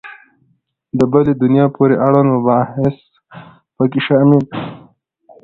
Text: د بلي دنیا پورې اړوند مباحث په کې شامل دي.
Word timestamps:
د 0.97 0.99
بلي 1.11 1.33
دنیا 1.43 1.65
پورې 1.75 1.95
اړوند 2.05 2.29
مباحث 2.35 2.97
په 3.75 3.83
کې 3.91 3.99
شامل 4.07 4.39
دي. 4.49 4.57